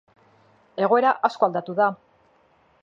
Egoera 0.87 1.11
asko 1.31 1.49
aldatu 1.49 1.77
da. 1.83 1.91